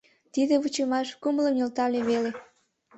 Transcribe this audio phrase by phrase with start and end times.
[0.33, 2.31] Тиде вучымаш кумылым нӧлтале веле.